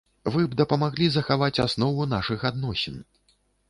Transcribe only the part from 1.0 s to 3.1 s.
захаваць аснову нашых адносін.